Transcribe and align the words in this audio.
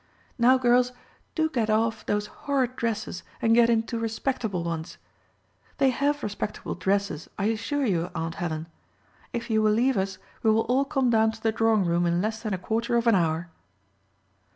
—Now, 0.39 0.57
girls, 0.57 0.93
do 1.35 1.47
get 1.47 1.69
off 1.69 2.03
those 2.07 2.25
horrid 2.25 2.75
dresses 2.75 3.21
and 3.39 3.53
get 3.53 3.69
into 3.69 3.99
respectable 3.99 4.63
ones.—They 4.63 5.91
have 5.91 6.23
respectable 6.23 6.73
dresses, 6.73 7.29
I 7.37 7.45
assure 7.49 7.85
you, 7.85 8.09
Aunt 8.15 8.33
Helen. 8.41 8.65
If 9.31 9.51
you 9.51 9.61
will 9.61 9.73
leave 9.73 9.97
us, 9.97 10.17
we 10.41 10.49
will 10.49 10.61
all 10.61 10.85
come 10.85 11.11
down 11.11 11.33
to 11.33 11.43
the 11.43 11.51
drawing 11.51 11.85
room 11.85 12.07
in 12.07 12.19
less 12.19 12.41
than 12.41 12.51
a 12.55 12.57
quarter 12.57 12.95
of 12.97 13.05
an 13.05 13.13
hour." 13.13 13.51